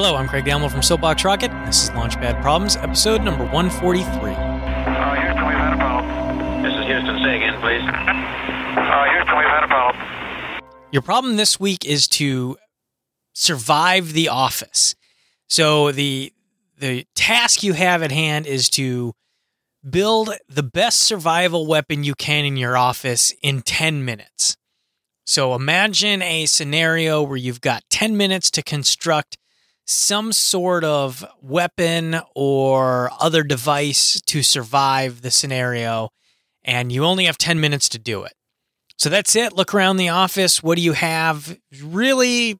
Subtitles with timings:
[0.00, 1.50] Hello, I'm Craig Gamble from Soapbox Rocket.
[1.66, 4.30] This is Launchpad Problems, episode number 143.
[4.30, 6.62] Uh, Houston, we've had a problem.
[6.62, 7.18] This is Houston.
[7.24, 7.82] Say again, please.
[7.82, 10.62] Uh, Houston, we've had a problem.
[10.92, 12.56] Your problem this week is to
[13.32, 14.94] survive the office.
[15.48, 16.32] So the
[16.78, 19.14] the task you have at hand is to
[19.90, 24.56] build the best survival weapon you can in your office in 10 minutes.
[25.26, 29.36] So imagine a scenario where you've got 10 minutes to construct
[29.88, 36.10] some sort of weapon or other device to survive the scenario,
[36.62, 38.34] and you only have 10 minutes to do it.
[38.98, 39.54] So that's it.
[39.54, 40.62] Look around the office.
[40.62, 41.56] What do you have?
[41.82, 42.58] Really,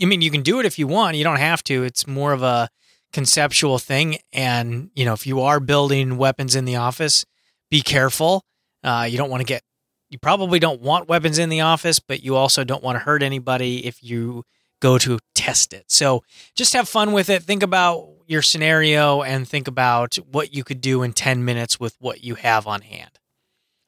[0.00, 1.16] I mean, you can do it if you want.
[1.16, 1.84] You don't have to.
[1.84, 2.68] It's more of a
[3.14, 4.18] conceptual thing.
[4.34, 7.24] And, you know, if you are building weapons in the office,
[7.70, 8.44] be careful.
[8.84, 9.62] Uh, you don't want to get,
[10.10, 13.22] you probably don't want weapons in the office, but you also don't want to hurt
[13.22, 14.44] anybody if you
[14.82, 15.84] go to test it.
[15.86, 17.44] So just have fun with it.
[17.44, 21.96] Think about your scenario and think about what you could do in 10 minutes with
[22.00, 23.18] what you have on hand.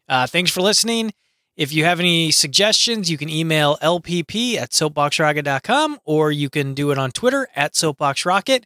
[0.09, 1.13] Uh, thanks for listening.
[1.57, 6.91] If you have any suggestions, you can email lpp at soapboxrocket.com or you can do
[6.91, 8.65] it on Twitter at soapboxrocket.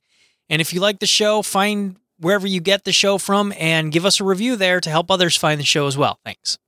[0.50, 4.04] And if you like the show, find wherever you get the show from and give
[4.04, 6.18] us a review there to help others find the show as well.
[6.24, 6.58] Thanks.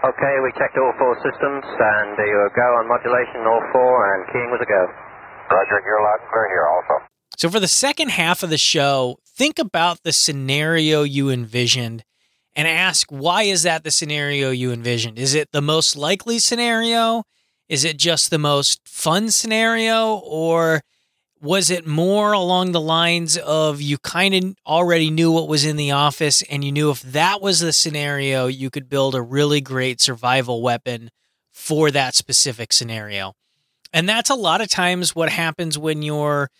[0.00, 4.14] Okay, we checked all four systems, and uh, you were go on modulation, all four,
[4.14, 4.88] and keying was a go.
[5.50, 7.04] Roger, you're loud and clear here also.
[7.36, 12.04] So, for the second half of the show, think about the scenario you envisioned
[12.56, 15.18] and ask why is that the scenario you envisioned?
[15.18, 17.24] Is it the most likely scenario?
[17.68, 20.16] Is it just the most fun scenario?
[20.16, 20.80] Or
[21.40, 25.76] was it more along the lines of you kind of already knew what was in
[25.76, 29.60] the office and you knew if that was the scenario, you could build a really
[29.60, 31.10] great survival weapon
[31.52, 33.32] for that specific scenario?
[33.92, 36.50] And that's a lot of times what happens when you're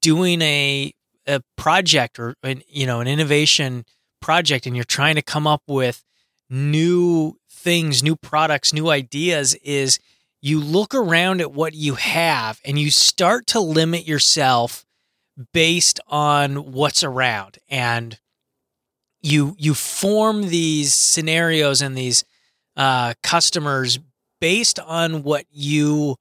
[0.00, 0.92] doing a
[1.26, 3.84] a project or an, you know an innovation
[4.20, 6.02] project and you're trying to come up with
[6.50, 9.98] new things, new products, new ideas is
[10.42, 14.84] you look around at what you have and you start to limit yourself
[15.52, 17.58] based on what's around.
[17.70, 18.18] And
[19.22, 22.24] you you form these scenarios and these
[22.76, 24.00] uh, customers
[24.40, 26.16] based on what you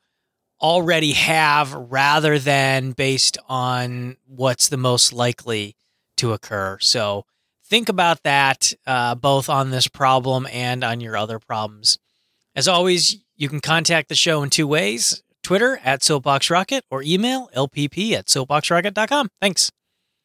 [0.62, 5.76] already have rather than based on what's the most likely
[6.18, 6.78] to occur.
[6.80, 7.26] So
[7.66, 11.98] think about that uh, both on this problem and on your other problems
[12.56, 17.02] as always you can contact the show in two ways Twitter at Soapbox Rocket or
[17.04, 19.30] email lpp at soapboxrocket.com.
[19.42, 19.72] Thanks.